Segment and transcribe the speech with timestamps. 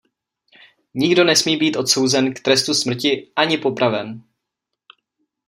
[0.93, 4.23] Nikdo nesmí být odsouzen k trestu smrti ani popraven.